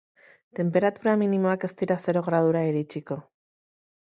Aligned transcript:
Tenperatura 0.59 1.13
minimoak 1.23 1.65
ez 1.67 1.71
dira 1.81 1.99
zero 2.07 2.25
gradura 2.31 2.65
iritsiko. 2.71 3.19